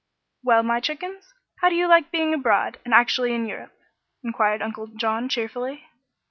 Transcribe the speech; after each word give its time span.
"Well, 0.41 0.63
my 0.63 0.79
chickens, 0.79 1.31
how 1.57 1.69
do 1.69 1.75
you 1.75 1.85
like 1.85 2.09
being 2.09 2.33
abroad, 2.33 2.79
and 2.83 2.91
actually 2.91 3.35
in 3.35 3.45
Europe?" 3.45 3.77
enquired 4.23 4.63
Uncle 4.63 4.87
John, 4.87 5.29
cheerfully. 5.29 5.83